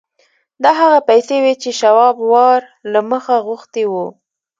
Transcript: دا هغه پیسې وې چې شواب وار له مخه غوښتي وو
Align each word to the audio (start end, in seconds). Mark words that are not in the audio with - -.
دا 0.63 0.71
هغه 0.81 0.99
پیسې 1.09 1.37
وې 1.43 1.53
چې 1.61 1.69
شواب 1.79 2.15
وار 2.31 2.61
له 2.91 2.99
مخه 3.11 3.35
غوښتي 3.47 3.83
وو 3.91 4.07